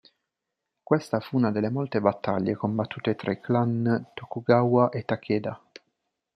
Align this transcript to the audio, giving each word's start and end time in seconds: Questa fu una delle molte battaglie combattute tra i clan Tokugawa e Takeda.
Questa 0.81 1.19
fu 1.19 1.37
una 1.37 1.51
delle 1.51 1.69
molte 1.69 2.01
battaglie 2.01 2.55
combattute 2.55 3.13
tra 3.13 3.31
i 3.31 3.39
clan 3.39 4.07
Tokugawa 4.15 4.89
e 4.89 5.05
Takeda. 5.05 5.61